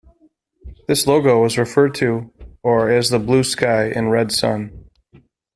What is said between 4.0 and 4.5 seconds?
red